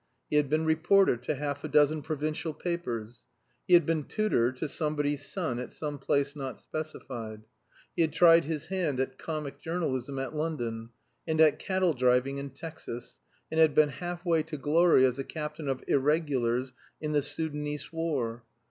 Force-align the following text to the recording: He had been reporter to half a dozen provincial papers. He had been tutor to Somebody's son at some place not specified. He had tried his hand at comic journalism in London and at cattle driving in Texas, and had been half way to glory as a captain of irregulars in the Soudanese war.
He 0.31 0.35
had 0.37 0.49
been 0.49 0.65
reporter 0.65 1.15
to 1.15 1.35
half 1.35 1.63
a 1.63 1.67
dozen 1.67 2.01
provincial 2.01 2.55
papers. 2.55 3.27
He 3.67 3.75
had 3.75 3.85
been 3.85 4.05
tutor 4.05 4.51
to 4.53 4.67
Somebody's 4.67 5.23
son 5.27 5.59
at 5.59 5.69
some 5.69 5.99
place 5.99 6.35
not 6.35 6.59
specified. 6.59 7.43
He 7.95 8.01
had 8.01 8.11
tried 8.11 8.45
his 8.45 8.65
hand 8.65 8.99
at 8.99 9.19
comic 9.19 9.59
journalism 9.59 10.17
in 10.17 10.33
London 10.33 10.89
and 11.27 11.39
at 11.39 11.59
cattle 11.59 11.93
driving 11.93 12.39
in 12.39 12.49
Texas, 12.49 13.19
and 13.51 13.59
had 13.59 13.75
been 13.75 13.89
half 13.89 14.25
way 14.25 14.41
to 14.41 14.57
glory 14.57 15.05
as 15.05 15.19
a 15.19 15.23
captain 15.23 15.67
of 15.69 15.83
irregulars 15.87 16.73
in 16.99 17.11
the 17.11 17.21
Soudanese 17.21 17.93
war. 17.93 18.43